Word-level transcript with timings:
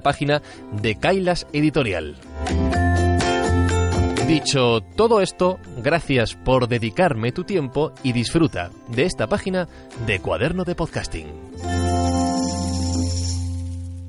página 0.00 0.42
de 0.72 0.96
Kailas 0.96 1.46
Editorial. 1.52 2.16
Dicho 4.26 4.80
todo 4.96 5.20
esto, 5.20 5.58
gracias 5.78 6.36
por 6.36 6.68
dedicarme 6.68 7.32
tu 7.32 7.44
tiempo 7.44 7.92
y 8.02 8.12
disfruta 8.12 8.70
de 8.88 9.04
esta 9.04 9.26
página 9.26 9.68
de 10.06 10.20
Cuaderno 10.20 10.64
de 10.64 10.76
Podcasting. 10.76 11.26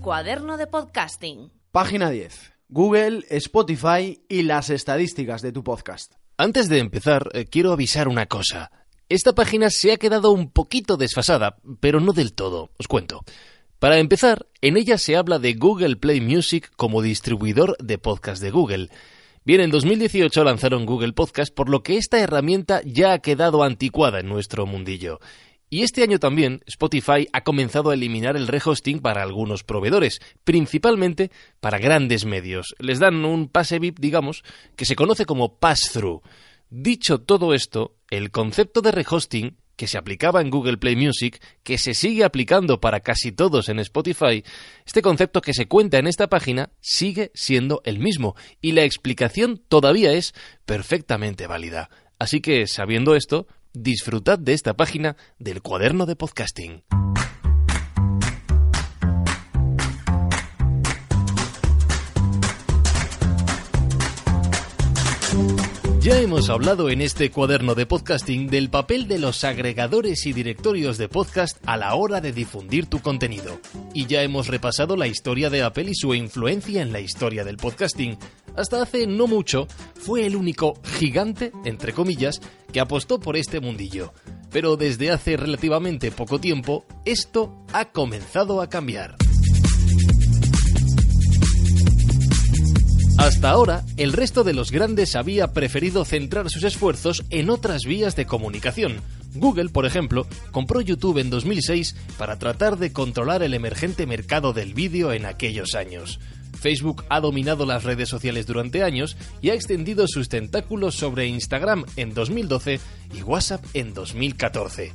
Cuaderno 0.01 0.57
de 0.57 0.67
Podcasting. 0.67 1.51
Página 1.71 2.09
10. 2.09 2.53
Google, 2.69 3.25
Spotify 3.29 4.23
y 4.29 4.43
las 4.43 4.69
estadísticas 4.69 5.41
de 5.41 5.51
tu 5.51 5.63
podcast. 5.63 6.13
Antes 6.37 6.69
de 6.69 6.79
empezar, 6.79 7.29
eh, 7.33 7.45
quiero 7.45 7.71
avisar 7.71 8.07
una 8.07 8.27
cosa. 8.27 8.71
Esta 9.09 9.33
página 9.33 9.69
se 9.69 9.91
ha 9.91 9.97
quedado 9.97 10.31
un 10.31 10.51
poquito 10.51 10.97
desfasada, 10.97 11.57
pero 11.79 11.99
no 11.99 12.13
del 12.13 12.33
todo. 12.33 12.69
Os 12.79 12.87
cuento. 12.87 13.23
Para 13.81 13.97
empezar, 13.97 14.45
en 14.61 14.77
ella 14.77 14.99
se 14.99 15.15
habla 15.15 15.39
de 15.39 15.55
Google 15.55 15.95
Play 15.95 16.21
Music 16.21 16.71
como 16.75 17.01
distribuidor 17.01 17.75
de 17.79 17.97
podcast 17.97 18.39
de 18.39 18.51
Google. 18.51 18.89
Bien, 19.43 19.59
en 19.59 19.71
2018 19.71 20.43
lanzaron 20.43 20.85
Google 20.85 21.13
Podcast, 21.13 21.51
por 21.51 21.67
lo 21.67 21.81
que 21.81 21.97
esta 21.97 22.19
herramienta 22.19 22.83
ya 22.85 23.13
ha 23.13 23.19
quedado 23.23 23.63
anticuada 23.63 24.19
en 24.19 24.29
nuestro 24.29 24.67
mundillo. 24.67 25.19
Y 25.67 25.81
este 25.81 26.03
año 26.03 26.19
también 26.19 26.61
Spotify 26.67 27.27
ha 27.33 27.43
comenzado 27.43 27.89
a 27.89 27.95
eliminar 27.95 28.37
el 28.37 28.47
rehosting 28.47 28.99
para 28.99 29.23
algunos 29.23 29.63
proveedores, 29.63 30.21
principalmente 30.43 31.31
para 31.59 31.79
grandes 31.79 32.23
medios. 32.23 32.75
Les 32.77 32.99
dan 32.99 33.25
un 33.25 33.47
pase 33.47 33.79
VIP, 33.79 33.97
digamos, 33.97 34.43
que 34.75 34.85
se 34.85 34.95
conoce 34.95 35.25
como 35.25 35.57
pass-through. 35.57 36.21
Dicho 36.69 37.21
todo 37.21 37.55
esto, 37.55 37.95
el 38.11 38.29
concepto 38.29 38.81
de 38.81 38.91
rehosting 38.91 39.57
que 39.81 39.87
se 39.87 39.97
aplicaba 39.97 40.41
en 40.41 40.51
Google 40.51 40.77
Play 40.77 40.95
Music, 40.95 41.41
que 41.63 41.79
se 41.79 41.95
sigue 41.95 42.23
aplicando 42.23 42.79
para 42.79 42.99
casi 42.99 43.31
todos 43.31 43.67
en 43.67 43.79
Spotify, 43.79 44.43
este 44.85 45.01
concepto 45.01 45.41
que 45.41 45.55
se 45.55 45.67
cuenta 45.67 45.97
en 45.97 46.05
esta 46.05 46.27
página 46.27 46.69
sigue 46.81 47.31
siendo 47.33 47.81
el 47.83 47.97
mismo 47.97 48.35
y 48.61 48.73
la 48.73 48.83
explicación 48.83 49.57
todavía 49.57 50.13
es 50.13 50.35
perfectamente 50.67 51.47
válida. 51.47 51.89
Así 52.19 52.41
que, 52.41 52.67
sabiendo 52.67 53.15
esto, 53.15 53.47
disfrutad 53.73 54.37
de 54.37 54.53
esta 54.53 54.75
página 54.75 55.17
del 55.39 55.63
cuaderno 55.63 56.05
de 56.05 56.15
podcasting. 56.15 56.83
Ya 66.01 66.19
hemos 66.19 66.49
hablado 66.49 66.89
en 66.89 66.99
este 66.99 67.29
cuaderno 67.29 67.75
de 67.75 67.85
podcasting 67.85 68.47
del 68.47 68.71
papel 68.71 69.07
de 69.07 69.19
los 69.19 69.43
agregadores 69.43 70.25
y 70.25 70.33
directorios 70.33 70.97
de 70.97 71.07
podcast 71.07 71.59
a 71.63 71.77
la 71.77 71.93
hora 71.93 72.19
de 72.19 72.31
difundir 72.31 72.87
tu 72.87 73.01
contenido. 73.01 73.59
Y 73.93 74.07
ya 74.07 74.23
hemos 74.23 74.47
repasado 74.47 74.97
la 74.97 75.05
historia 75.05 75.51
de 75.51 75.61
Apple 75.61 75.91
y 75.91 75.93
su 75.93 76.15
influencia 76.15 76.81
en 76.81 76.91
la 76.91 77.01
historia 77.01 77.43
del 77.43 77.57
podcasting. 77.57 78.17
Hasta 78.55 78.81
hace 78.81 79.05
no 79.05 79.27
mucho 79.27 79.67
fue 79.93 80.25
el 80.25 80.35
único 80.35 80.73
gigante, 80.97 81.51
entre 81.65 81.93
comillas, 81.93 82.41
que 82.73 82.79
apostó 82.79 83.19
por 83.19 83.37
este 83.37 83.59
mundillo. 83.59 84.11
Pero 84.49 84.77
desde 84.77 85.11
hace 85.11 85.37
relativamente 85.37 86.09
poco 86.09 86.39
tiempo, 86.39 86.83
esto 87.05 87.63
ha 87.73 87.91
comenzado 87.91 88.63
a 88.63 88.69
cambiar. 88.69 89.17
Hasta 93.21 93.51
ahora, 93.51 93.83
el 93.97 94.13
resto 94.13 94.43
de 94.43 94.55
los 94.55 94.71
grandes 94.71 95.15
había 95.15 95.53
preferido 95.53 96.05
centrar 96.05 96.49
sus 96.49 96.63
esfuerzos 96.63 97.23
en 97.29 97.51
otras 97.51 97.83
vías 97.83 98.15
de 98.15 98.25
comunicación. 98.25 98.99
Google, 99.35 99.69
por 99.69 99.85
ejemplo, 99.85 100.25
compró 100.49 100.81
YouTube 100.81 101.19
en 101.19 101.29
2006 101.29 101.95
para 102.17 102.39
tratar 102.39 102.79
de 102.79 102.91
controlar 102.91 103.43
el 103.43 103.53
emergente 103.53 104.07
mercado 104.07 104.53
del 104.53 104.73
vídeo 104.73 105.13
en 105.13 105.27
aquellos 105.27 105.75
años. 105.75 106.19
Facebook 106.59 107.05
ha 107.09 107.19
dominado 107.19 107.67
las 107.67 107.83
redes 107.83 108.09
sociales 108.09 108.47
durante 108.47 108.81
años 108.81 109.15
y 109.39 109.51
ha 109.51 109.53
extendido 109.53 110.07
sus 110.07 110.27
tentáculos 110.27 110.95
sobre 110.95 111.27
Instagram 111.27 111.85
en 111.97 112.15
2012 112.15 112.79
y 113.13 113.21
WhatsApp 113.21 113.63
en 113.75 113.93
2014. 113.93 114.93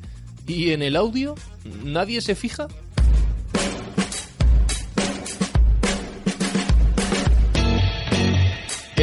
¿Y 0.49 0.71
en 0.71 0.83
el 0.83 0.97
audio? 0.97 1.37
¿Nadie 1.85 2.21
se 2.21 2.35
fija? 2.35 2.67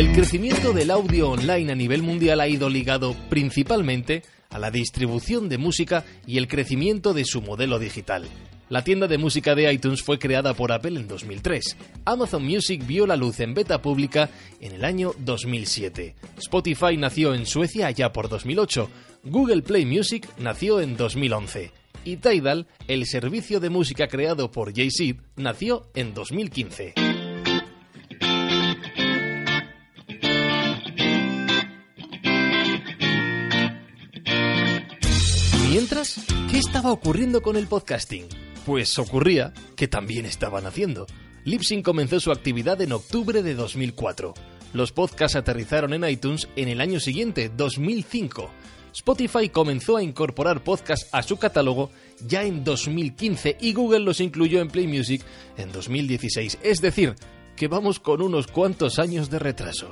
El 0.04 0.12
crecimiento 0.12 0.74
del 0.74 0.92
audio 0.92 1.30
online 1.30 1.72
a 1.72 1.76
nivel 1.76 2.04
mundial 2.04 2.42
ha 2.42 2.48
ido 2.50 2.70
ligado 2.70 3.16
principalmente 3.30 4.22
a 4.50 4.60
la 4.60 4.70
distribución 4.70 5.48
de 5.48 5.58
música 5.58 6.04
y 6.28 6.38
el 6.40 6.50
crecimiento 6.50 7.14
de 7.14 7.24
su 7.24 7.42
modelo 7.42 7.80
digital. 7.80 8.28
La 8.68 8.84
tienda 8.84 9.08
de 9.08 9.18
música 9.18 9.56
de 9.56 9.72
iTunes 9.72 10.02
fue 10.04 10.20
creada 10.20 10.56
por 10.56 10.74
Apple 10.74 11.00
en 11.00 11.08
2003. 11.08 11.78
Amazon 12.04 12.44
Music 12.44 12.86
vio 12.86 13.08
la 13.08 13.16
luz 13.16 13.40
en 13.40 13.54
beta 13.54 13.82
pública 13.82 14.30
en 14.60 14.74
el 14.74 14.84
año 14.84 15.14
2007. 15.20 16.16
Spotify 16.38 16.98
nació 16.98 17.34
en 17.34 17.46
Suecia 17.46 17.88
allá 17.88 18.12
por 18.12 18.28
2008. 18.28 18.90
Google 19.24 19.62
Play 19.62 19.86
Music 19.86 20.28
nació 20.38 20.82
en 20.82 20.98
2011. 20.98 21.72
Y 22.04 22.18
Tidal, 22.18 22.68
el 22.90 23.06
servicio 23.06 23.62
de 23.62 23.70
música 23.70 24.08
creado 24.08 24.52
por 24.52 24.76
Jay-Z, 24.76 25.24
nació 25.38 25.88
en 25.96 26.14
2015. 26.14 27.13
¿Qué 36.52 36.58
estaba 36.58 36.92
ocurriendo 36.92 37.42
con 37.42 37.56
el 37.56 37.68
podcasting? 37.68 38.26
Pues 38.66 39.00
ocurría 39.00 39.54
que 39.78 39.88
también 39.88 40.26
estaban 40.26 40.66
haciendo. 40.66 41.08
Lipsyn 41.46 41.82
comenzó 41.82 42.20
su 42.20 42.32
actividad 42.32 42.82
en 42.82 42.92
octubre 42.92 43.42
de 43.42 43.56
2004. 43.56 44.34
Los 44.74 44.92
podcasts 44.92 45.38
aterrizaron 45.38 45.94
en 45.94 46.04
iTunes 46.04 46.50
en 46.58 46.68
el 46.68 46.82
año 46.82 47.00
siguiente, 47.00 47.50
2005. 47.56 48.50
Spotify 48.94 49.48
comenzó 49.48 49.96
a 49.96 50.04
incorporar 50.04 50.64
podcasts 50.64 51.08
a 51.14 51.24
su 51.24 51.38
catálogo 51.38 51.90
ya 52.28 52.44
en 52.44 52.64
2015 52.66 53.58
y 53.62 53.74
Google 53.74 54.02
los 54.02 54.20
incluyó 54.20 54.60
en 54.60 54.68
Play 54.68 54.88
Music 54.88 55.24
en 55.58 55.72
2016. 55.72 56.60
Es 56.64 56.82
decir, 56.82 57.16
que 57.56 57.68
vamos 57.70 58.00
con 58.00 58.22
unos 58.22 58.48
cuantos 58.48 59.00
años 59.00 59.30
de 59.30 59.40
retraso. 59.40 59.90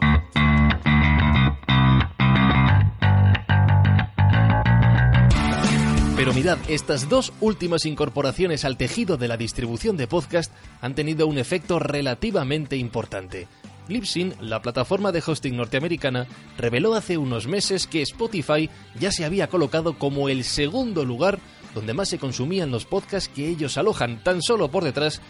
Pero 6.21 6.35
mirad, 6.35 6.59
estas 6.68 7.09
dos 7.09 7.33
últimas 7.41 7.83
incorporaciones 7.88 8.63
al 8.63 8.77
tejido 8.77 9.18
de 9.18 9.27
la 9.27 9.38
distribución 9.38 9.97
de 9.97 10.06
podcast 10.06 10.53
han 10.79 10.94
tenido 10.94 11.25
un 11.25 11.39
efecto 11.39 11.79
relativamente 11.79 12.77
importante. 12.77 13.47
Libsyn, 13.88 14.35
la 14.39 14.62
plataforma 14.62 15.12
de 15.12 15.23
hosting 15.25 15.57
norteamericana, 15.57 16.27
reveló 16.59 16.94
hace 16.94 17.18
unos 17.18 17.47
meses 17.47 17.88
que 17.88 18.03
Spotify 18.03 18.69
ya 19.00 19.12
se 19.12 19.25
había 19.25 19.47
colocado 19.47 19.97
como 19.97 20.29
el 20.29 20.44
segundo 20.44 21.06
lugar 21.06 21.39
donde 21.73 21.95
más 21.95 22.09
se 22.09 22.19
consumían 22.19 22.69
los 22.69 22.85
podcasts 22.85 23.27
que 23.27 23.47
ellos 23.47 23.79
alojan, 23.79 24.23
tan 24.23 24.44
solo 24.44 24.69
por 24.69 24.83
detrás 24.83 25.21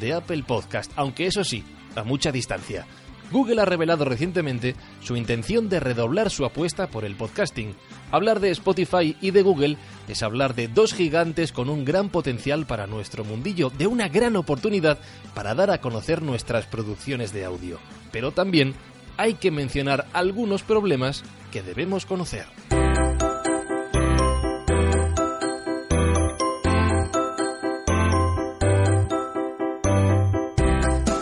de 0.00 0.14
Apple 0.14 0.44
Podcast, 0.44 0.90
aunque 0.96 1.26
eso 1.26 1.44
sí, 1.44 1.62
a 1.94 2.04
mucha 2.04 2.32
distancia. 2.32 2.86
Google 3.30 3.60
ha 3.60 3.64
revelado 3.64 4.04
recientemente 4.04 4.74
su 5.02 5.16
intención 5.16 5.68
de 5.68 5.80
redoblar 5.80 6.30
su 6.30 6.44
apuesta 6.44 6.88
por 6.88 7.04
el 7.04 7.14
podcasting. 7.14 7.74
Hablar 8.10 8.40
de 8.40 8.50
Spotify 8.50 9.16
y 9.20 9.30
de 9.30 9.42
Google 9.42 9.76
es 10.08 10.22
hablar 10.22 10.54
de 10.54 10.68
dos 10.68 10.94
gigantes 10.94 11.52
con 11.52 11.68
un 11.68 11.84
gran 11.84 12.08
potencial 12.08 12.66
para 12.66 12.86
nuestro 12.86 13.24
mundillo, 13.24 13.70
de 13.70 13.86
una 13.86 14.08
gran 14.08 14.36
oportunidad 14.36 14.98
para 15.34 15.54
dar 15.54 15.70
a 15.70 15.80
conocer 15.80 16.22
nuestras 16.22 16.66
producciones 16.66 17.32
de 17.32 17.44
audio. 17.44 17.78
Pero 18.12 18.32
también 18.32 18.74
hay 19.16 19.34
que 19.34 19.50
mencionar 19.50 20.06
algunos 20.12 20.62
problemas 20.62 21.22
que 21.52 21.62
debemos 21.62 22.06
conocer. 22.06 22.46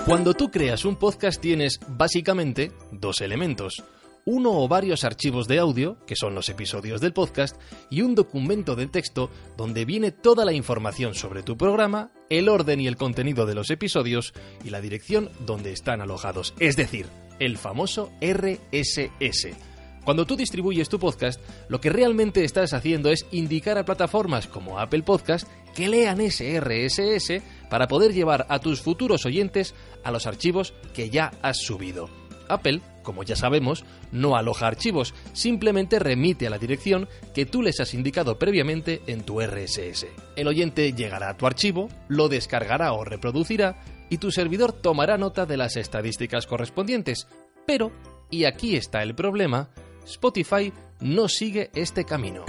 Cuando 0.07 0.35
tú 0.35 0.53
creas 0.53 0.85
un 0.85 0.95
podcast 0.95 1.41
tienes 1.41 1.81
básicamente 1.89 2.71
dos 2.93 3.21
elementos. 3.23 3.83
Uno 4.25 4.53
o 4.53 4.69
varios 4.69 5.03
archivos 5.03 5.49
de 5.49 5.59
audio, 5.59 5.99
que 6.07 6.15
son 6.15 6.33
los 6.33 6.49
episodios 6.49 7.01
del 7.01 7.13
podcast, 7.13 7.61
y 7.91 8.03
un 8.03 8.15
documento 8.15 8.77
de 8.77 8.87
texto 8.87 9.31
donde 9.57 9.85
viene 9.85 10.13
toda 10.13 10.45
la 10.45 10.53
información 10.53 11.17
sobre 11.17 11.43
tu 11.43 11.57
programa, 11.57 12.13
el 12.31 12.49
orden 12.49 12.81
y 12.81 12.87
el 12.87 12.97
contenido 12.97 13.47
de 13.47 13.57
los 13.57 13.69
episodios 13.71 14.33
y 14.65 14.71
la 14.71 14.81
dirección 14.81 15.29
donde 15.45 15.73
están 15.73 16.01
alojados, 16.01 16.55
es 16.61 16.77
decir, 16.77 17.07
el 17.41 17.59
famoso 17.59 18.13
RSS. 18.21 19.57
Cuando 20.05 20.25
tú 20.25 20.37
distribuyes 20.37 20.89
tu 20.89 21.01
podcast, 21.01 21.41
lo 21.69 21.81
que 21.81 21.91
realmente 21.91 22.45
estás 22.45 22.75
haciendo 22.75 23.11
es 23.11 23.27
indicar 23.33 23.77
a 23.77 23.85
plataformas 23.85 24.47
como 24.47 24.79
Apple 24.79 25.03
Podcast 25.03 25.49
que 25.75 25.89
lean 25.89 26.21
ese 26.21 26.61
RSS 26.61 27.43
para 27.69 27.89
poder 27.89 28.13
llevar 28.13 28.47
a 28.49 28.59
tus 28.59 28.81
futuros 28.81 29.27
oyentes 29.27 29.75
a 30.05 30.11
los 30.11 30.27
archivos 30.27 30.75
que 30.95 31.11
ya 31.11 31.33
has 31.43 31.59
subido. 31.59 32.09
Apple, 32.49 32.81
como 33.03 33.23
ya 33.23 33.37
sabemos, 33.37 33.85
no 34.13 34.37
aloja 34.37 34.67
archivos, 34.67 35.15
simplemente 35.33 35.99
remite 35.99 36.47
a 36.47 36.51
la 36.51 36.59
dirección 36.59 37.09
que 37.35 37.47
tú 37.47 37.63
les 37.63 37.81
has 37.81 37.95
indicado 37.95 38.39
previamente 38.39 39.03
en 39.07 39.23
tu 39.23 39.41
RSS. 39.41 40.07
El 40.37 40.49
oyente 40.49 40.93
llegará 40.93 41.31
a 41.31 41.37
tu 41.37 41.47
archivo, 41.47 41.89
lo 42.09 42.29
descargará 42.29 42.93
o 42.93 43.05
reproducirá 43.05 43.77
y 44.11 44.19
tu 44.19 44.31
servidor 44.31 44.73
tomará 44.73 45.19
nota 45.19 45.47
de 45.47 45.57
las 45.57 45.77
estadísticas 45.77 46.47
correspondientes. 46.47 47.27
Pero, 47.67 47.93
y 48.31 48.45
aquí 48.45 48.77
está 48.77 49.03
el 49.03 49.15
problema, 49.15 49.71
Spotify 50.05 50.73
no 51.01 51.29
sigue 51.29 51.71
este 51.75 52.05
camino. 52.05 52.45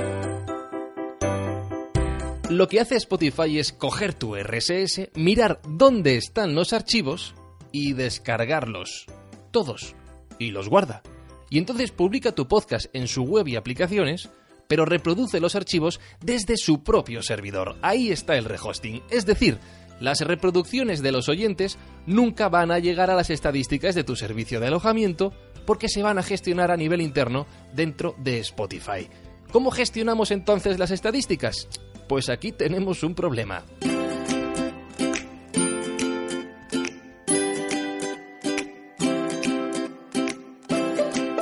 Lo 2.49 2.69
que 2.69 2.79
hace 2.79 2.95
Spotify 2.95 3.59
es 3.59 3.73
coger 3.73 4.13
tu 4.13 4.37
RSS, 4.37 5.09
mirar 5.15 5.59
dónde 5.67 6.15
están 6.15 6.55
los 6.55 6.71
archivos 6.71 7.35
y 7.73 7.91
descargarlos. 7.91 9.05
Todos. 9.51 9.95
Y 10.39 10.51
los 10.51 10.69
guarda. 10.69 11.01
Y 11.49 11.57
entonces 11.57 11.91
publica 11.91 12.31
tu 12.31 12.47
podcast 12.47 12.85
en 12.93 13.09
su 13.09 13.23
web 13.23 13.49
y 13.49 13.57
aplicaciones, 13.57 14.29
pero 14.69 14.85
reproduce 14.85 15.41
los 15.41 15.55
archivos 15.55 15.99
desde 16.21 16.55
su 16.55 16.83
propio 16.83 17.21
servidor. 17.21 17.75
Ahí 17.81 18.11
está 18.11 18.37
el 18.37 18.45
rehosting. 18.45 19.03
Es 19.09 19.25
decir, 19.25 19.57
las 19.99 20.21
reproducciones 20.21 21.01
de 21.01 21.11
los 21.11 21.27
oyentes 21.27 21.77
nunca 22.05 22.47
van 22.47 22.71
a 22.71 22.79
llegar 22.79 23.11
a 23.11 23.15
las 23.15 23.29
estadísticas 23.29 23.93
de 23.93 24.05
tu 24.05 24.15
servicio 24.15 24.61
de 24.61 24.67
alojamiento 24.67 25.33
porque 25.65 25.89
se 25.89 26.01
van 26.01 26.17
a 26.17 26.23
gestionar 26.23 26.71
a 26.71 26.77
nivel 26.77 27.01
interno 27.01 27.45
dentro 27.73 28.15
de 28.19 28.39
Spotify. 28.39 29.09
¿Cómo 29.51 29.71
gestionamos 29.71 30.31
entonces 30.31 30.77
las 30.77 30.91
estadísticas? 30.91 31.67
Pues 32.07 32.29
aquí 32.29 32.51
tenemos 32.51 33.03
un 33.03 33.13
problema. 33.13 33.65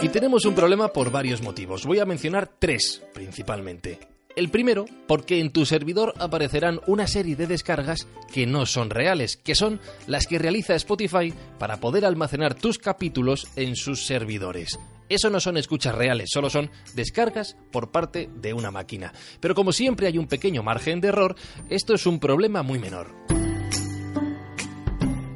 Y 0.01 0.09
tenemos 0.09 0.45
un 0.45 0.53
problema 0.53 0.89
por 0.89 1.11
varios 1.11 1.41
motivos. 1.41 1.85
Voy 1.85 1.99
a 1.99 2.05
mencionar 2.05 2.47
tres 2.59 3.03
principalmente. 3.13 3.99
El 4.35 4.49
primero, 4.49 4.85
porque 5.07 5.39
en 5.39 5.51
tu 5.51 5.65
servidor 5.65 6.13
aparecerán 6.19 6.81
una 6.87 7.07
serie 7.07 7.35
de 7.35 7.47
descargas 7.47 8.07
que 8.33 8.45
no 8.45 8.65
son 8.65 8.89
reales, 8.89 9.37
que 9.37 9.55
son 9.55 9.79
las 10.07 10.27
que 10.27 10.39
realiza 10.39 10.75
Spotify 10.75 11.33
para 11.57 11.79
poder 11.79 12.05
almacenar 12.05 12.53
tus 12.53 12.77
capítulos 12.77 13.47
en 13.55 13.75
sus 13.75 14.05
servidores. 14.05 14.77
Eso 15.09 15.29
no 15.29 15.39
son 15.39 15.57
escuchas 15.57 15.95
reales, 15.95 16.29
solo 16.33 16.49
son 16.49 16.71
descargas 16.93 17.57
por 17.71 17.91
parte 17.91 18.29
de 18.35 18.53
una 18.53 18.71
máquina. 18.71 19.13
Pero 19.39 19.55
como 19.55 19.71
siempre 19.71 20.07
hay 20.07 20.17
un 20.17 20.27
pequeño 20.27 20.63
margen 20.63 21.01
de 21.01 21.09
error, 21.09 21.35
esto 21.69 21.93
es 21.93 22.05
un 22.05 22.19
problema 22.19 22.63
muy 22.63 22.79
menor. 22.79 23.13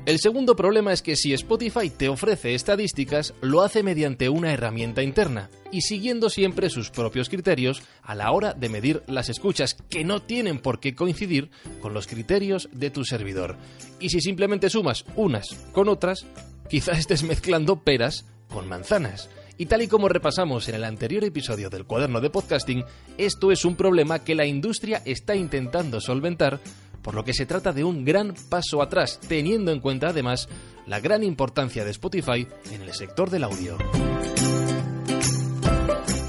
El 0.10 0.18
segundo 0.18 0.56
problema 0.56 0.92
es 0.92 1.04
que 1.04 1.16
si 1.16 1.34
Spotify 1.34 1.92
te 1.92 2.10
ofrece 2.10 2.56
estadísticas, 2.56 3.36
lo 3.42 3.62
hace 3.62 3.84
mediante 3.84 4.28
una 4.28 4.52
herramienta 4.52 5.04
interna 5.04 5.52
y 5.72 5.82
siguiendo 5.82 6.32
siempre 6.32 6.72
sus 6.72 6.90
propios 6.90 7.30
criterios 7.30 7.84
a 8.02 8.16
la 8.16 8.32
hora 8.32 8.56
de 8.56 8.70
medir 8.70 9.04
las 9.06 9.30
escuchas, 9.30 9.76
que 9.88 10.04
no 10.04 10.24
tienen 10.24 10.58
por 10.58 10.80
qué 10.80 10.96
coincidir 10.96 11.52
con 11.80 11.94
los 11.94 12.08
criterios 12.08 12.70
de 12.72 12.90
tu 12.90 13.06
servidor. 13.06 13.56
Y 14.00 14.10
si 14.10 14.20
simplemente 14.20 14.72
sumas 14.72 15.06
unas 15.16 15.54
con 15.74 15.88
otras, 15.90 16.26
quizás 16.70 16.98
estés 16.98 17.22
mezclando 17.22 17.84
peras 17.84 18.26
con 18.48 18.68
manzanas. 18.68 19.30
Y 19.60 19.66
tal 19.66 19.82
y 19.82 19.90
como 19.90 20.08
repasamos 20.08 20.70
en 20.70 20.76
el 20.76 20.86
anterior 20.86 21.22
episodio 21.26 21.70
del 21.70 21.84
cuaderno 21.84 22.22
de 22.22 22.30
podcasting, 22.30 22.86
esto 23.18 23.52
es 23.52 23.66
un 23.66 23.76
problema 23.76 24.20
que 24.20 24.34
la 24.34 24.46
industria 24.46 25.02
está 25.04 25.36
intentando 25.36 26.00
solventar 26.00 26.62
por 27.02 27.14
lo 27.14 27.26
que 27.26 27.34
se 27.34 27.46
trata 27.46 27.74
de 27.74 27.84
un 27.84 28.06
gran 28.06 28.34
paso 28.48 28.82
atrás, 28.82 29.20
teniendo 29.28 29.74
en 29.74 29.82
cuenta 29.82 30.08
además 30.08 30.48
la 30.88 31.02
gran 31.02 31.26
importancia 31.26 31.84
de 31.84 31.92
Spotify 31.92 32.48
en 32.72 32.84
el 32.84 32.94
sector 32.94 33.30
del 33.30 33.44
audio. 33.44 33.78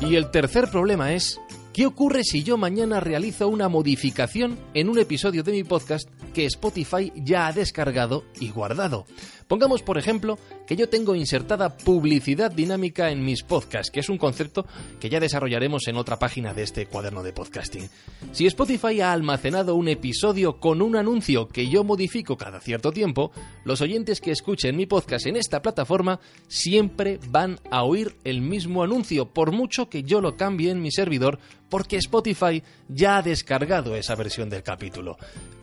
Y 0.00 0.16
el 0.16 0.32
tercer 0.32 0.68
problema 0.68 1.12
es, 1.12 1.38
¿qué 1.72 1.86
ocurre 1.86 2.24
si 2.24 2.42
yo 2.42 2.56
mañana 2.56 2.98
realizo 2.98 3.46
una 3.46 3.68
modificación 3.68 4.58
en 4.74 4.88
un 4.88 4.98
episodio 4.98 5.44
de 5.44 5.52
mi 5.52 5.62
podcast 5.62 6.08
que 6.30 6.46
Spotify 6.46 7.12
ya 7.16 7.46
ha 7.46 7.52
descargado 7.52 8.24
y 8.40 8.50
guardado? 8.50 9.06
Pongamos, 9.50 9.82
por 9.82 9.98
ejemplo, 9.98 10.38
que 10.64 10.76
yo 10.76 10.88
tengo 10.88 11.16
insertada 11.16 11.76
publicidad 11.76 12.52
dinámica 12.52 13.10
en 13.10 13.24
mis 13.24 13.42
podcasts, 13.42 13.90
que 13.90 13.98
es 13.98 14.08
un 14.08 14.16
concepto 14.16 14.64
que 15.00 15.08
ya 15.08 15.18
desarrollaremos 15.18 15.88
en 15.88 15.96
otra 15.96 16.20
página 16.20 16.54
de 16.54 16.62
este 16.62 16.86
cuaderno 16.86 17.24
de 17.24 17.32
podcasting. 17.32 17.90
Si 18.30 18.46
Spotify 18.46 19.00
ha 19.00 19.12
almacenado 19.12 19.74
un 19.74 19.88
episodio 19.88 20.60
con 20.60 20.80
un 20.80 20.94
anuncio 20.94 21.48
que 21.48 21.68
yo 21.68 21.82
modifico 21.82 22.36
cada 22.36 22.60
cierto 22.60 22.92
tiempo, 22.92 23.32
los 23.64 23.80
oyentes 23.80 24.20
que 24.20 24.30
escuchen 24.30 24.76
mi 24.76 24.86
podcast 24.86 25.26
en 25.26 25.34
esta 25.34 25.62
plataforma 25.62 26.20
siempre 26.46 27.18
van 27.28 27.58
a 27.72 27.82
oír 27.82 28.14
el 28.22 28.42
mismo 28.42 28.84
anuncio, 28.84 29.30
por 29.30 29.50
mucho 29.50 29.88
que 29.88 30.04
yo 30.04 30.20
lo 30.20 30.36
cambie 30.36 30.70
en 30.70 30.80
mi 30.80 30.92
servidor, 30.92 31.40
porque 31.68 31.96
Spotify 31.96 32.62
ya 32.88 33.16
ha 33.16 33.22
descargado 33.22 33.96
esa 33.96 34.14
versión 34.14 34.50
del 34.50 34.62
capítulo. 34.62 35.16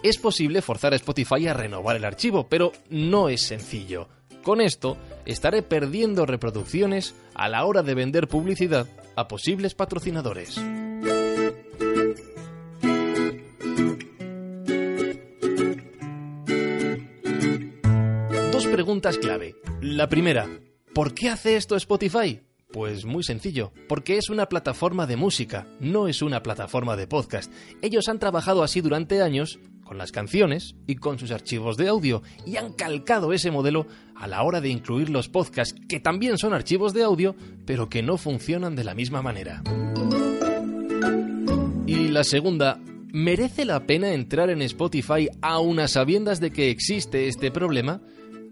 Es 0.03 0.17
posible 0.17 0.56
forzar 0.61 0.93
a 0.93 0.97
Spotify 0.97 1.47
a 1.47 1.53
renovar 1.53 1.95
el 1.95 2.05
archivo, 2.05 2.47
pero 2.47 2.71
no 2.89 3.29
es 3.29 3.43
sencillo. 3.43 4.07
Con 4.43 4.61
esto, 4.61 4.97
estaré 5.25 5.61
perdiendo 5.61 6.25
reproducciones 6.25 7.15
a 7.35 7.49
la 7.49 7.65
hora 7.65 7.83
de 7.83 7.95
vender 7.95 8.27
publicidad 8.27 8.87
a 9.17 9.27
posibles 9.27 9.75
patrocinadores. 9.75 10.55
Dos 18.51 18.67
preguntas 18.67 19.17
clave. 19.17 19.55
La 19.81 20.07
primera, 20.07 20.47
¿por 20.93 21.13
qué 21.13 21.29
hace 21.29 21.57
esto 21.57 21.75
Spotify? 21.75 22.41
Pues 22.71 23.05
muy 23.05 23.23
sencillo, 23.23 23.71
porque 23.87 24.17
es 24.17 24.29
una 24.29 24.47
plataforma 24.49 25.07
de 25.07 25.15
música, 25.15 25.67
no 25.79 26.07
es 26.07 26.21
una 26.21 26.43
plataforma 26.43 26.95
de 26.95 27.07
podcast. 27.07 27.51
Ellos 27.81 28.07
han 28.07 28.19
trabajado 28.19 28.63
así 28.63 28.81
durante 28.81 29.21
años 29.21 29.59
con 29.87 29.97
las 29.97 30.11
canciones 30.11 30.75
y 30.85 30.95
con 30.95 31.17
sus 31.17 31.31
archivos 31.31 31.77
de 31.77 31.87
audio 31.87 32.21
y 32.45 32.57
han 32.57 32.73
calcado 32.73 33.31
ese 33.33 33.51
modelo 33.51 33.87
a 34.15 34.27
la 34.27 34.43
hora 34.43 34.61
de 34.61 34.69
incluir 34.69 35.09
los 35.09 35.29
podcasts, 35.29 35.79
que 35.87 35.99
también 35.99 36.37
son 36.37 36.53
archivos 36.53 36.93
de 36.93 37.03
audio, 37.03 37.35
pero 37.65 37.89
que 37.89 38.03
no 38.03 38.17
funcionan 38.17 38.75
de 38.75 38.83
la 38.83 38.93
misma 38.93 39.21
manera. 39.21 39.63
Y 41.85 42.09
la 42.09 42.23
segunda, 42.23 42.79
¿merece 43.13 43.63
la 43.63 43.85
pena 43.85 44.11
entrar 44.11 44.49
en 44.49 44.61
Spotify 44.61 45.29
aun 45.41 45.79
a 45.79 45.87
sabiendas 45.87 46.39
de 46.39 46.51
que 46.51 46.69
existe 46.69 47.27
este 47.27 47.49
problema? 47.49 48.01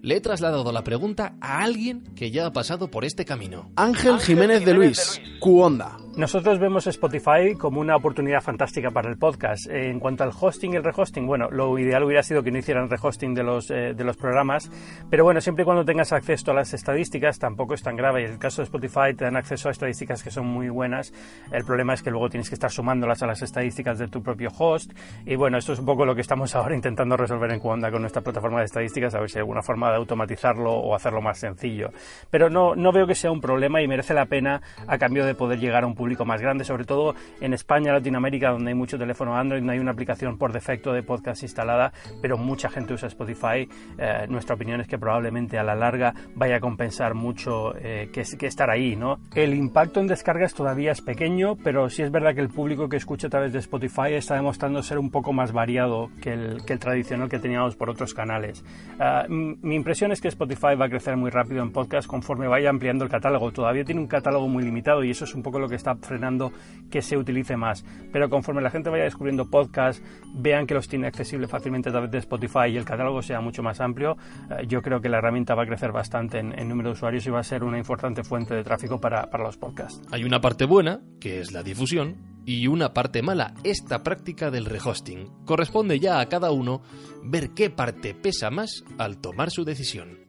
le 0.06 0.18
he 0.18 0.22
trasladado 0.22 0.72
la 0.72 0.84
pregunta 0.84 1.36
a 1.42 1.64
alguien 1.64 2.04
que 2.16 2.30
ya 2.30 2.46
ha 2.46 2.54
pasado 2.54 2.92
por 2.92 3.06
este 3.06 3.26
camino. 3.26 3.72
Ángel, 3.76 4.20
Jiménez, 4.20 4.64
de 4.64 4.76
Luis, 4.76 5.20
Cuonda. 5.40 5.98
Nosotros 6.18 6.60
vemos 6.60 6.88
Spotify 6.88 7.56
como 7.60 7.82
una 7.82 7.98
oportunidad 7.98 8.40
fantástica 8.40 8.90
para 8.90 9.10
el 9.10 9.18
podcast. 9.18 9.68
En 9.70 10.00
cuanto 10.00 10.24
al 10.24 10.32
hosting 10.32 10.72
y 10.72 10.78
el 10.78 10.84
rehosting, 10.86 11.28
bueno, 11.28 11.50
lo 11.52 11.78
ideal 11.78 12.06
hubiera 12.06 12.24
sido 12.24 12.42
que 12.42 12.52
no 12.52 12.58
hicieran 12.58 12.90
rehosting 12.90 13.34
de 13.34 13.44
los, 13.44 13.70
eh, 13.70 13.94
de 13.94 14.04
los 14.06 14.16
programas, 14.16 14.72
pero 15.10 15.26
bueno, 15.26 15.42
siempre 15.42 15.64
y 15.64 15.66
cuando 15.66 15.84
tengas 15.84 16.14
acceso 16.14 16.52
a 16.52 16.54
las 16.54 16.74
estadísticas 16.74 17.38
tampoco 17.38 17.74
es 17.74 17.84
tan 17.84 17.98
grave. 17.98 18.24
En 18.24 18.32
el 18.32 18.40
caso 18.40 18.62
de 18.62 18.64
Spotify 18.64 19.14
te 19.14 19.26
dan 19.26 19.36
acceso 19.36 19.68
a 19.68 19.72
estadísticas 19.72 20.24
que 20.24 20.32
son 20.32 20.48
muy 20.48 20.70
buenas. 20.70 21.12
El 21.52 21.66
problema 21.66 21.94
es 21.94 22.02
que 22.02 22.12
luego 22.12 22.30
tienes 22.30 22.48
que 22.48 22.56
estar 22.56 22.72
sumándolas 22.72 23.22
a 23.22 23.28
las 23.28 23.42
estadísticas 23.42 24.00
de 24.00 24.08
tu 24.08 24.24
propio 24.24 24.52
host. 24.58 24.94
Y 25.26 25.36
bueno, 25.36 25.58
esto 25.58 25.74
es 25.74 25.80
un 25.80 25.86
poco 25.86 26.06
lo 26.06 26.16
que 26.16 26.22
estamos 26.22 26.56
ahora 26.56 26.76
intentando 26.76 27.18
resolver 27.18 27.52
en 27.52 27.60
Cuanda 27.60 27.92
con 27.92 28.00
nuestra 28.00 28.22
plataforma 28.22 28.60
de 28.60 28.66
estadísticas, 28.68 29.14
a 29.16 29.20
ver 29.20 29.30
si 29.30 29.38
hay 29.38 29.42
alguna 29.42 29.64
forma 29.64 29.90
de 29.90 29.98
automatizarlo 29.98 30.72
o 30.72 30.96
hacerlo 30.96 31.22
más 31.22 31.40
sencillo. 31.40 31.90
Pero 32.32 32.50
no, 32.50 32.74
no 32.74 32.94
veo 32.94 33.06
que 33.06 33.16
sea 33.16 33.32
un 33.32 33.42
problema 33.42 33.82
y 33.82 33.88
merece 33.90 34.14
la 34.14 34.28
pena 34.28 34.62
a 34.88 34.98
cambio 34.98 35.26
de 35.26 35.36
poder 35.36 35.60
llegar 35.60 35.84
a 35.84 35.88
un 35.88 36.05
público 36.06 36.24
más 36.24 36.40
grande, 36.40 36.64
sobre 36.64 36.86
todo 36.86 37.16
en 37.42 37.52
España, 37.56 37.92
Latinoamérica, 37.92 38.52
donde 38.52 38.70
hay 38.70 38.76
mucho 38.76 39.00
teléfono 39.00 39.36
Android, 39.36 39.64
no 39.64 39.72
hay 39.72 39.80
una 39.80 39.90
aplicación 39.90 40.38
por 40.38 40.54
defecto 40.54 40.94
de 40.94 41.02
podcast 41.02 41.42
instalada, 41.42 41.92
pero 42.22 42.38
mucha 42.38 42.70
gente 42.70 42.94
usa 42.94 43.08
Spotify. 43.08 43.68
Eh, 43.98 44.28
nuestra 44.30 44.54
opinión 44.54 44.82
es 44.82 44.88
que 44.88 45.00
probablemente 45.00 45.58
a 45.58 45.64
la 45.64 45.74
larga 45.74 46.14
vaya 46.36 46.58
a 46.58 46.60
compensar 46.60 47.16
mucho 47.16 47.76
eh, 47.76 48.10
que, 48.14 48.22
que, 48.38 48.46
estar 48.46 48.70
ahí, 48.70 48.96
¿no? 48.96 49.18
El 49.34 49.56
impacto 49.56 50.00
en 50.00 50.06
descargas 50.06 50.54
todavía 50.54 50.92
es 50.92 51.02
pequeño, 51.02 51.56
pero 51.56 51.90
sí 51.90 52.04
es 52.04 52.12
verdad 52.12 52.36
que 52.36 52.42
el 52.42 52.50
público 52.50 52.88
que 52.88 52.98
escucha 52.98 53.26
a 53.26 53.32
través 53.32 53.52
de 53.52 53.58
Spotify 53.58 54.14
está 54.14 54.36
demostrando 54.36 54.84
ser 54.84 55.00
un 55.00 55.10
poco 55.10 55.34
más 55.34 55.54
variado 55.54 56.12
que 56.22 56.34
el, 56.34 56.64
que 56.68 56.74
el 56.74 56.80
tradicional 56.80 57.30
que 57.30 57.40
teníamos 57.40 57.76
por 57.76 57.90
otros 57.90 58.14
canales. 58.14 58.64
Uh, 59.00 59.28
mi 59.32 59.74
impresión 59.74 60.12
es 60.12 60.22
que 60.22 60.28
Spotify 60.28 60.76
va 60.80 60.86
a 60.86 60.90
crecer 60.90 61.18
muy 61.18 61.32
rápido 61.32 61.64
en 61.64 61.72
podcast 61.72 62.08
conforme 62.08 62.48
vaya 62.48 62.70
ampliando 62.70 63.04
el 63.04 63.10
catálogo. 63.10 63.52
Todavía 63.52 63.84
tiene 63.84 64.02
un 64.02 64.08
catálogo 64.08 64.48
muy 64.48 64.64
limitado 64.64 65.04
y 65.04 65.10
eso 65.10 65.26
es 65.26 65.34
un 65.34 65.42
poco 65.42 65.58
lo 65.58 65.68
que 65.68 65.76
está 65.76 65.95
frenando 66.02 66.52
que 66.90 67.02
se 67.02 67.18
utilice 67.18 67.58
más. 67.58 67.84
Pero 68.12 68.30
conforme 68.30 68.62
la 68.62 68.70
gente 68.70 68.90
vaya 68.90 69.04
descubriendo 69.04 69.50
podcasts, 69.50 70.02
vean 70.34 70.66
que 70.68 70.74
los 70.74 70.88
tiene 70.88 71.08
accesibles 71.08 71.50
fácilmente 71.50 71.90
a 71.90 71.92
través 71.92 72.12
de 72.12 72.20
Spotify 72.20 72.70
y 72.70 72.78
el 72.78 72.86
catálogo 72.86 73.22
sea 73.22 73.42
mucho 73.42 73.64
más 73.64 73.82
amplio, 73.82 74.18
eh, 74.50 74.66
yo 74.68 74.82
creo 74.82 75.02
que 75.02 75.10
la 75.10 75.18
herramienta 75.18 75.56
va 75.56 75.64
a 75.64 75.66
crecer 75.66 75.92
bastante 75.92 76.40
en, 76.40 76.58
en, 76.58 76.70
número 76.70 76.90
de 76.90 76.94
usuarios 76.94 77.26
y 77.28 77.30
va 77.32 77.40
a 77.40 77.44
ser 77.44 77.64
una 77.64 77.78
importante 77.78 78.24
fuente 78.24 78.54
de 78.54 78.64
tráfico 78.64 79.00
para, 79.00 79.30
para 79.30 79.44
los 79.44 79.58
podcasts. 79.58 80.02
Hay 80.12 80.24
una 80.24 80.42
parte 80.42 80.66
buena, 80.66 81.02
que 81.20 81.40
es 81.40 81.52
la 81.52 81.64
difusión, 81.64 82.16
y 82.46 82.68
una 82.68 82.94
parte 82.94 83.22
mala, 83.22 83.56
esta 83.64 84.04
práctica 84.04 84.52
del 84.52 84.66
rehosting. 84.66 85.46
Corresponde 85.46 86.00
ya 86.00 86.20
a 86.20 86.30
cada 86.30 86.52
uno 86.52 86.82
ver 87.24 87.50
qué 87.52 87.70
parte 87.70 88.14
pesa 88.14 88.52
más 88.52 88.84
al 88.98 89.18
tomar 89.18 89.50
su 89.50 89.66
decisión. 89.66 90.25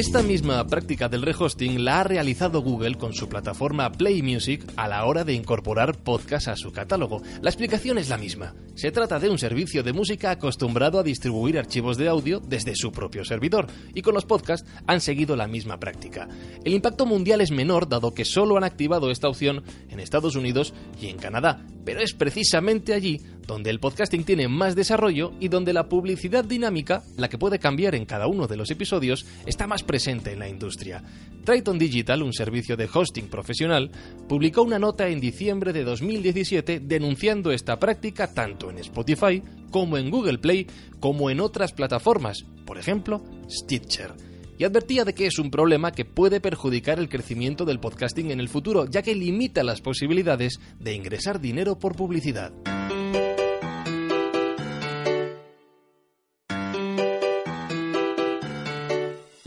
Esta 0.00 0.22
misma 0.22 0.66
práctica 0.66 1.10
del 1.10 1.20
rehosting 1.20 1.84
la 1.84 2.00
ha 2.00 2.04
realizado 2.04 2.62
Google 2.62 2.94
con 2.94 3.12
su 3.12 3.28
plataforma 3.28 3.92
Play 3.92 4.22
Music 4.22 4.64
a 4.76 4.88
la 4.88 5.04
hora 5.04 5.24
de 5.24 5.34
incorporar 5.34 6.02
podcasts 6.02 6.48
a 6.48 6.56
su 6.56 6.72
catálogo. 6.72 7.20
La 7.42 7.50
explicación 7.50 7.98
es 7.98 8.08
la 8.08 8.16
misma. 8.16 8.54
Se 8.76 8.92
trata 8.92 9.18
de 9.18 9.28
un 9.28 9.36
servicio 9.36 9.82
de 9.82 9.92
música 9.92 10.30
acostumbrado 10.30 10.98
a 10.98 11.02
distribuir 11.02 11.58
archivos 11.58 11.98
de 11.98 12.08
audio 12.08 12.40
desde 12.40 12.74
su 12.76 12.92
propio 12.92 13.26
servidor, 13.26 13.66
y 13.94 14.00
con 14.00 14.14
los 14.14 14.24
podcasts 14.24 14.66
han 14.86 15.02
seguido 15.02 15.36
la 15.36 15.46
misma 15.46 15.78
práctica. 15.78 16.26
El 16.64 16.72
impacto 16.72 17.04
mundial 17.04 17.42
es 17.42 17.50
menor 17.50 17.86
dado 17.86 18.14
que 18.14 18.24
solo 18.24 18.56
han 18.56 18.64
activado 18.64 19.10
esta 19.10 19.28
opción 19.28 19.62
en 19.90 20.00
Estados 20.00 20.34
Unidos 20.34 20.72
y 20.98 21.08
en 21.08 21.18
Canadá, 21.18 21.62
pero 21.84 22.00
es 22.00 22.14
precisamente 22.14 22.94
allí 22.94 23.20
donde 23.46 23.70
el 23.70 23.80
podcasting 23.80 24.24
tiene 24.24 24.48
más 24.48 24.76
desarrollo 24.76 25.32
y 25.40 25.48
donde 25.48 25.72
la 25.72 25.88
publicidad 25.88 26.44
dinámica, 26.44 27.02
la 27.16 27.28
que 27.28 27.38
puede 27.38 27.58
cambiar 27.58 27.94
en 27.94 28.06
cada 28.06 28.26
uno 28.26 28.46
de 28.46 28.56
los 28.56 28.70
episodios, 28.70 29.26
está 29.46 29.66
más 29.66 29.82
presente 29.82 30.32
en 30.32 30.38
la 30.38 30.48
industria. 30.48 31.02
Triton 31.44 31.78
Digital, 31.78 32.22
un 32.22 32.32
servicio 32.32 32.76
de 32.76 32.88
hosting 32.92 33.28
profesional, 33.28 33.90
publicó 34.28 34.62
una 34.62 34.78
nota 34.78 35.08
en 35.08 35.20
diciembre 35.20 35.72
de 35.72 35.84
2017 35.84 36.80
denunciando 36.80 37.50
esta 37.50 37.78
práctica 37.78 38.32
tanto 38.32 38.70
en 38.70 38.78
Spotify 38.78 39.42
como 39.70 39.98
en 39.98 40.10
Google 40.10 40.38
Play 40.38 40.66
como 40.98 41.30
en 41.30 41.40
otras 41.40 41.72
plataformas, 41.72 42.44
por 42.66 42.78
ejemplo, 42.78 43.22
Stitcher 43.48 44.14
y 44.60 44.64
advertía 44.64 45.06
de 45.06 45.14
que 45.14 45.24
es 45.24 45.38
un 45.38 45.50
problema 45.50 45.90
que 45.90 46.04
puede 46.04 46.38
perjudicar 46.38 46.98
el 46.98 47.08
crecimiento 47.08 47.64
del 47.64 47.80
podcasting 47.80 48.30
en 48.30 48.40
el 48.40 48.50
futuro, 48.50 48.84
ya 48.84 49.00
que 49.00 49.14
limita 49.14 49.64
las 49.64 49.80
posibilidades 49.80 50.60
de 50.78 50.92
ingresar 50.92 51.40
dinero 51.40 51.78
por 51.78 51.96
publicidad. 51.96 52.52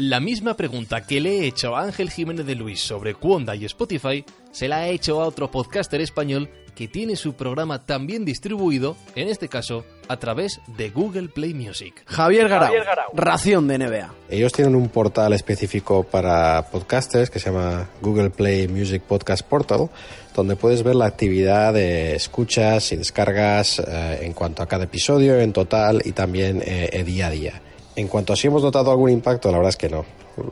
La 0.06 0.20
misma 0.20 0.58
pregunta 0.58 1.08
que 1.08 1.22
le 1.22 1.30
he 1.40 1.48
hecho 1.48 1.78
a 1.78 1.84
Ángel 1.84 2.10
Jiménez 2.10 2.46
de 2.46 2.56
Luis 2.56 2.82
sobre 2.82 3.14
Cuonda 3.14 3.56
y 3.56 3.64
Spotify, 3.64 4.26
se 4.52 4.68
la 4.68 4.86
he 4.86 4.92
hecho 4.92 5.22
a 5.22 5.26
otro 5.26 5.50
podcaster 5.50 6.02
español 6.02 6.50
que 6.76 6.90
tiene 6.90 7.16
su 7.16 7.36
programa 7.36 7.86
también 7.86 8.26
distribuido, 8.26 8.98
en 9.16 9.30
este 9.30 9.48
caso, 9.48 9.86
a 10.10 10.18
través 10.18 10.60
de 10.76 10.90
Google 10.90 11.30
Play 11.30 11.54
Music. 11.54 12.04
Javier 12.06 12.50
Garau, 12.50 12.68
Javier 12.68 12.84
Garau, 12.84 13.12
ración 13.14 13.70
de 13.70 13.78
NBA. 13.78 14.14
Ellos 14.30 14.52
tienen 14.52 14.76
un 14.76 14.90
portal 14.90 15.32
específico 15.32 16.04
para 16.04 16.68
podcasters 16.70 17.30
que 17.30 17.40
se 17.40 17.50
llama 17.50 17.88
Google 18.02 18.30
Play 18.30 18.68
Music 18.68 19.04
Podcast 19.04 19.48
Portal, 19.48 19.90
donde 20.36 20.58
puedes 20.58 20.84
ver 20.84 20.96
la 20.96 21.06
actividad 21.06 21.74
de 21.74 22.14
escuchas 22.14 22.92
y 22.92 22.98
descargas 22.98 23.80
eh, 23.80 24.20
en 24.24 24.34
cuanto 24.34 24.64
a 24.64 24.68
cada 24.68 24.84
episodio 24.84 25.40
en 25.40 25.54
total 25.54 26.02
y 26.04 26.12
también 26.12 26.62
eh, 26.66 27.04
día 27.06 27.28
a 27.28 27.30
día. 27.30 27.62
En 27.96 28.08
cuanto 28.08 28.34
a 28.34 28.36
si 28.36 28.48
hemos 28.48 28.64
notado 28.64 28.90
algún 28.90 29.12
impacto, 29.12 29.52
la 29.52 29.58
verdad 29.58 29.70
es 29.70 29.78
que 29.78 29.90
no. 29.90 30.04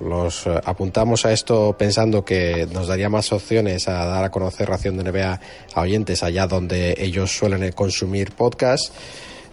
Los 0.07 0.45
eh, 0.45 0.59
apuntamos 0.63 1.25
a 1.25 1.31
esto 1.31 1.75
pensando 1.77 2.23
que 2.23 2.67
nos 2.71 2.87
daría 2.87 3.09
más 3.09 3.31
opciones 3.31 3.87
a 3.87 4.05
dar 4.05 4.23
a 4.23 4.29
conocer 4.29 4.69
Ración 4.69 4.95
de 4.97 5.11
NBA 5.11 5.39
a 5.73 5.81
oyentes 5.81 6.21
allá 6.21 6.45
donde 6.45 6.95
ellos 6.99 7.35
suelen 7.35 7.71
consumir 7.71 8.31
podcast. 8.33 8.93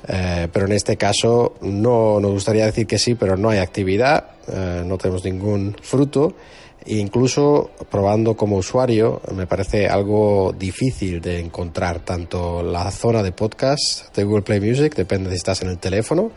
Eh, 0.06 0.48
pero 0.52 0.66
en 0.66 0.72
este 0.72 0.96
caso 0.96 1.54
no 1.62 2.20
nos 2.20 2.30
gustaría 2.30 2.66
decir 2.66 2.86
que 2.86 2.98
sí, 2.98 3.14
pero 3.14 3.36
no 3.36 3.48
hay 3.50 3.58
actividad, 3.58 4.32
eh, 4.46 4.82
no 4.84 4.98
tenemos 4.98 5.24
ningún 5.24 5.74
fruto. 5.80 6.34
E 6.84 6.96
incluso 6.96 7.70
probando 7.90 8.36
como 8.36 8.56
usuario 8.56 9.20
me 9.34 9.46
parece 9.46 9.88
algo 9.88 10.54
difícil 10.56 11.20
de 11.20 11.40
encontrar 11.40 12.00
tanto 12.00 12.62
la 12.62 12.90
zona 12.90 13.22
de 13.22 13.32
podcast 13.32 14.14
de 14.14 14.24
Google 14.24 14.42
Play 14.42 14.60
Music, 14.60 14.94
depende 14.94 15.30
si 15.30 15.36
estás 15.36 15.62
en 15.62 15.68
el 15.68 15.78
teléfono 15.78 16.30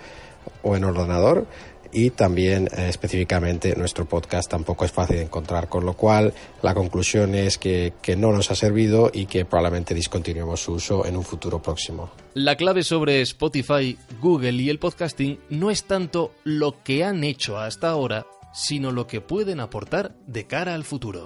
o 0.64 0.76
en 0.76 0.84
ordenador 0.84 1.46
y 1.94 2.12
también 2.12 2.68
eh, 2.68 2.88
específicamente 2.90 3.76
nuestro 3.76 4.06
podcast 4.06 4.50
tampoco 4.50 4.86
es 4.86 4.92
fácil 4.92 5.18
de 5.18 5.24
encontrar, 5.24 5.68
con 5.68 5.86
lo 5.86 5.94
cual 5.94 6.34
la 6.62 6.74
conclusión 6.74 7.36
es 7.36 7.58
que, 7.58 7.94
que, 8.02 8.16
no 8.16 8.32
nos 8.32 8.52
ha 8.52 8.56
servido 8.56 9.12
y 9.14 9.26
que 9.26 9.46
probablemente 9.46 9.94
discontinuemos 9.94 10.62
su 10.62 10.74
uso 10.74 11.06
en 11.06 11.18
un 11.18 11.24
futuro 11.24 11.62
próximo. 11.62 12.12
La 12.34 12.56
clave 12.56 12.84
sobre 12.84 13.22
Spotify, 13.22 13.98
Google 14.22 14.54
y 14.54 14.70
el 14.70 14.80
podcasting 14.80 15.40
no 15.50 15.70
es 15.70 15.84
tanto 15.84 16.34
lo 16.44 16.82
que 16.84 17.04
han 17.04 17.24
hecho 17.24 17.58
hasta 17.58 17.90
ahora, 17.90 18.26
sino 18.54 18.92
lo 18.92 19.08
que 19.08 19.22
pueden 19.22 19.60
aportar 19.60 20.16
de 20.28 20.48
cara 20.48 20.76
al 20.76 20.84
futuro. 20.84 21.24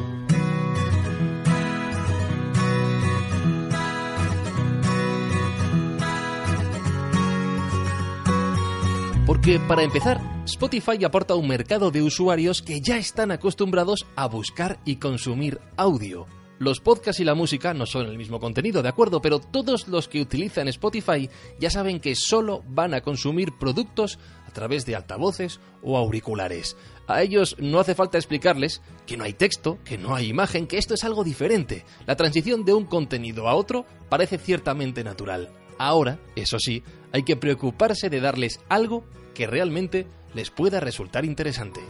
Porque, 9.26 9.60
para 9.60 9.82
empezar, 9.82 10.22
Spotify 10.46 11.04
aporta 11.04 11.34
un 11.34 11.48
mercado 11.48 11.90
de 11.90 12.04
usuarios 12.04 12.62
que 12.62 12.80
ya 12.80 12.98
están 12.98 13.32
acostumbrados 13.32 14.06
a 14.16 14.28
buscar 14.28 14.80
y 14.86 14.98
consumir 14.98 15.60
audio. 15.78 16.28
Los 16.60 16.80
podcasts 16.80 17.20
y 17.20 17.24
la 17.24 17.34
música 17.34 17.74
no 17.74 17.88
son 17.88 18.06
el 18.06 18.20
mismo 18.20 18.40
contenido, 18.40 18.84
de 18.84 18.90
acuerdo, 18.90 19.24
pero 19.24 19.40
todos 19.40 19.88
los 19.88 20.08
que 20.08 20.22
utilizan 20.22 20.68
Spotify 20.68 21.28
ya 21.60 21.72
saben 21.72 22.00
que 22.00 22.16
solo 22.16 22.64
van 22.68 22.94
a 22.94 23.02
consumir 23.02 23.52
productos 23.58 24.20
a 24.48 24.52
través 24.52 24.86
de 24.86 24.96
altavoces 24.96 25.60
o 25.82 25.98
auriculares. 25.98 26.78
A 27.08 27.24
ellos 27.24 27.56
no 27.58 27.80
hace 27.80 27.96
falta 27.96 28.20
explicarles 28.20 28.84
que 29.08 29.18
no 29.18 29.24
hay 29.24 29.34
texto, 29.34 29.80
que 29.84 29.98
no 29.98 30.14
hay 30.14 30.28
imagen, 30.28 30.68
que 30.68 30.78
esto 30.78 30.94
es 30.94 31.04
algo 31.04 31.24
diferente. 31.24 31.84
La 32.06 32.16
transición 32.16 32.64
de 32.64 32.74
un 32.74 32.86
contenido 32.86 33.50
a 33.50 33.56
otro 33.56 33.88
parece 34.08 34.38
ciertamente 34.38 35.04
natural. 35.04 35.50
Ahora, 35.78 36.20
eso 36.36 36.58
sí, 36.60 36.84
hay 37.12 37.24
que 37.24 37.36
preocuparse 37.36 38.10
de 38.10 38.22
darles 38.22 38.60
algo 38.70 39.04
que 39.34 39.48
realmente 39.48 40.08
les 40.34 40.50
pueda 40.50 40.80
resultar 40.80 41.26
interesante. 41.26 41.82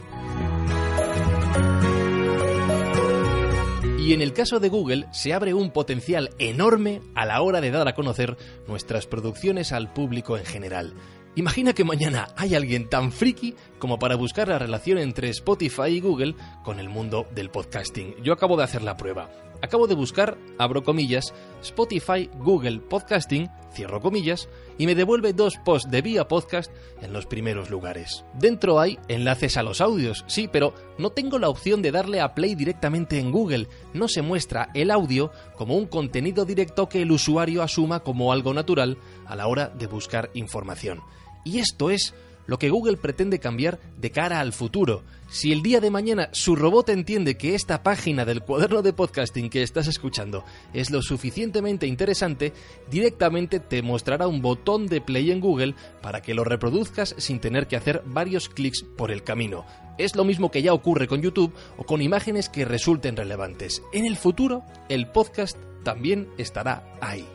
Y 4.06 4.12
en 4.12 4.22
el 4.22 4.32
caso 4.32 4.60
de 4.60 4.68
Google 4.68 5.06
se 5.10 5.34
abre 5.34 5.52
un 5.52 5.72
potencial 5.72 6.30
enorme 6.38 7.00
a 7.16 7.26
la 7.26 7.42
hora 7.42 7.60
de 7.60 7.72
dar 7.72 7.88
a 7.88 7.94
conocer 7.96 8.36
nuestras 8.68 9.06
producciones 9.06 9.72
al 9.72 9.92
público 9.92 10.38
en 10.38 10.44
general. 10.44 10.94
Imagina 11.34 11.72
que 11.72 11.84
mañana 11.84 12.28
hay 12.36 12.54
alguien 12.54 12.88
tan 12.88 13.10
friki 13.10 13.56
como 13.80 13.98
para 13.98 14.14
buscar 14.14 14.46
la 14.46 14.60
relación 14.60 14.98
entre 14.98 15.28
Spotify 15.30 15.88
y 15.88 16.00
Google 16.00 16.36
con 16.64 16.78
el 16.78 16.88
mundo 16.88 17.26
del 17.34 17.50
podcasting. 17.50 18.14
Yo 18.22 18.32
acabo 18.32 18.56
de 18.56 18.62
hacer 18.62 18.82
la 18.82 18.96
prueba. 18.96 19.28
Acabo 19.62 19.86
de 19.86 19.94
buscar, 19.94 20.38
abro 20.58 20.82
comillas, 20.82 21.34
Spotify, 21.62 22.30
Google 22.38 22.80
Podcasting, 22.80 23.48
cierro 23.72 24.00
comillas, 24.00 24.48
y 24.78 24.86
me 24.86 24.94
devuelve 24.94 25.32
dos 25.32 25.56
posts 25.64 25.90
de 25.90 26.02
vía 26.02 26.28
podcast 26.28 26.72
en 27.02 27.12
los 27.12 27.26
primeros 27.26 27.70
lugares. 27.70 28.24
Dentro 28.34 28.80
hay 28.80 28.98
enlaces 29.08 29.56
a 29.56 29.62
los 29.62 29.80
audios, 29.80 30.24
sí, 30.26 30.48
pero 30.50 30.74
no 30.98 31.10
tengo 31.10 31.38
la 31.38 31.48
opción 31.48 31.82
de 31.82 31.92
darle 31.92 32.20
a 32.20 32.34
play 32.34 32.54
directamente 32.54 33.18
en 33.18 33.32
Google. 33.32 33.68
No 33.94 34.08
se 34.08 34.22
muestra 34.22 34.70
el 34.74 34.90
audio 34.90 35.30
como 35.56 35.76
un 35.76 35.86
contenido 35.86 36.44
directo 36.44 36.88
que 36.88 37.02
el 37.02 37.12
usuario 37.12 37.62
asuma 37.62 38.00
como 38.00 38.32
algo 38.32 38.54
natural 38.54 38.98
a 39.26 39.36
la 39.36 39.46
hora 39.46 39.68
de 39.68 39.86
buscar 39.86 40.30
información. 40.34 41.00
Y 41.44 41.58
esto 41.58 41.90
es 41.90 42.14
lo 42.46 42.58
que 42.58 42.70
Google 42.70 42.96
pretende 42.96 43.38
cambiar 43.38 43.78
de 43.98 44.10
cara 44.10 44.40
al 44.40 44.52
futuro. 44.52 45.02
Si 45.28 45.52
el 45.52 45.62
día 45.62 45.80
de 45.80 45.90
mañana 45.90 46.28
su 46.32 46.54
robot 46.54 46.88
entiende 46.88 47.36
que 47.36 47.54
esta 47.54 47.82
página 47.82 48.24
del 48.24 48.42
cuaderno 48.42 48.82
de 48.82 48.92
podcasting 48.92 49.50
que 49.50 49.62
estás 49.62 49.88
escuchando 49.88 50.44
es 50.72 50.90
lo 50.90 51.02
suficientemente 51.02 51.86
interesante, 51.86 52.52
directamente 52.90 53.58
te 53.58 53.82
mostrará 53.82 54.28
un 54.28 54.40
botón 54.40 54.86
de 54.86 55.00
play 55.00 55.30
en 55.30 55.40
Google 55.40 55.74
para 56.00 56.22
que 56.22 56.34
lo 56.34 56.44
reproduzcas 56.44 57.14
sin 57.18 57.40
tener 57.40 57.66
que 57.66 57.76
hacer 57.76 58.02
varios 58.06 58.48
clics 58.48 58.84
por 58.96 59.10
el 59.10 59.24
camino. 59.24 59.64
Es 59.98 60.14
lo 60.14 60.24
mismo 60.24 60.50
que 60.50 60.62
ya 60.62 60.72
ocurre 60.72 61.08
con 61.08 61.22
YouTube 61.22 61.54
o 61.76 61.84
con 61.84 62.02
imágenes 62.02 62.48
que 62.48 62.64
resulten 62.64 63.16
relevantes. 63.16 63.82
En 63.92 64.04
el 64.04 64.16
futuro, 64.16 64.62
el 64.88 65.08
podcast 65.08 65.56
también 65.82 66.28
estará 66.36 66.84
ahí. 67.00 67.26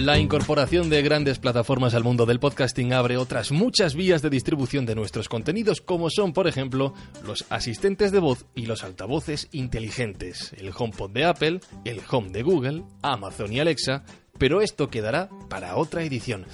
La 0.00 0.18
incorporación 0.18 0.88
de 0.88 1.02
grandes 1.02 1.38
plataformas 1.38 1.94
al 1.94 2.04
mundo 2.04 2.24
del 2.24 2.40
podcasting 2.40 2.94
abre 2.94 3.18
otras 3.18 3.52
muchas 3.52 3.94
vías 3.94 4.22
de 4.22 4.30
distribución 4.30 4.86
de 4.86 4.94
nuestros 4.94 5.28
contenidos, 5.28 5.82
como 5.82 6.08
son, 6.08 6.32
por 6.32 6.48
ejemplo, 6.48 6.94
los 7.26 7.44
asistentes 7.50 8.10
de 8.10 8.18
voz 8.18 8.46
y 8.54 8.64
los 8.64 8.82
altavoces 8.82 9.48
inteligentes, 9.52 10.54
el 10.56 10.72
HomePod 10.76 11.10
de 11.10 11.26
Apple, 11.26 11.60
el 11.84 12.00
Home 12.10 12.30
de 12.30 12.42
Google, 12.42 12.84
Amazon 13.02 13.52
y 13.52 13.60
Alexa, 13.60 14.02
pero 14.38 14.62
esto 14.62 14.88
quedará 14.88 15.28
para 15.50 15.76
otra 15.76 16.02
edición. 16.02 16.46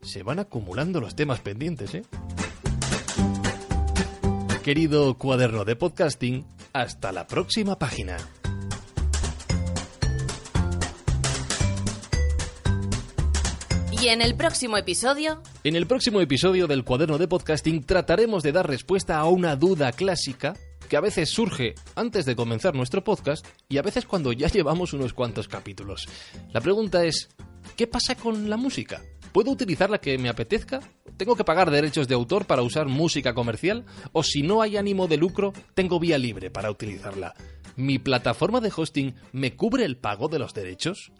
Se 0.00 0.22
van 0.22 0.38
acumulando 0.38 1.00
los 1.00 1.14
temas 1.14 1.40
pendientes, 1.40 1.94
¿eh? 1.94 2.02
Querido 4.62 5.18
cuaderno 5.18 5.66
de 5.66 5.76
podcasting, 5.76 6.46
hasta 6.72 7.12
la 7.12 7.26
próxima 7.26 7.78
página. 7.78 8.16
Y 14.04 14.08
en 14.08 14.20
el 14.20 14.34
próximo 14.34 14.76
episodio... 14.76 15.40
En 15.64 15.76
el 15.76 15.86
próximo 15.86 16.20
episodio 16.20 16.66
del 16.66 16.84
cuaderno 16.84 17.16
de 17.16 17.26
podcasting 17.26 17.84
trataremos 17.84 18.42
de 18.42 18.52
dar 18.52 18.68
respuesta 18.68 19.16
a 19.16 19.24
una 19.24 19.56
duda 19.56 19.92
clásica 19.92 20.52
que 20.90 20.98
a 20.98 21.00
veces 21.00 21.30
surge 21.30 21.74
antes 21.94 22.26
de 22.26 22.36
comenzar 22.36 22.74
nuestro 22.74 23.02
podcast 23.02 23.46
y 23.66 23.78
a 23.78 23.82
veces 23.82 24.04
cuando 24.04 24.34
ya 24.34 24.48
llevamos 24.48 24.92
unos 24.92 25.14
cuantos 25.14 25.48
capítulos. 25.48 26.06
La 26.52 26.60
pregunta 26.60 27.02
es, 27.06 27.30
¿qué 27.76 27.86
pasa 27.86 28.14
con 28.14 28.50
la 28.50 28.58
música? 28.58 29.00
¿Puedo 29.32 29.50
utilizar 29.50 29.88
la 29.88 30.02
que 30.02 30.18
me 30.18 30.28
apetezca? 30.28 30.80
¿Tengo 31.16 31.34
que 31.34 31.44
pagar 31.44 31.70
derechos 31.70 32.06
de 32.06 32.14
autor 32.14 32.44
para 32.44 32.60
usar 32.60 32.88
música 32.88 33.32
comercial? 33.32 33.86
¿O 34.12 34.22
si 34.22 34.42
no 34.42 34.60
hay 34.60 34.76
ánimo 34.76 35.06
de 35.06 35.16
lucro, 35.16 35.54
tengo 35.72 35.98
vía 35.98 36.18
libre 36.18 36.50
para 36.50 36.70
utilizarla? 36.70 37.32
¿Mi 37.76 37.98
plataforma 37.98 38.60
de 38.60 38.70
hosting 38.76 39.14
me 39.32 39.56
cubre 39.56 39.86
el 39.86 39.96
pago 39.96 40.28
de 40.28 40.40
los 40.40 40.52
derechos? 40.52 41.10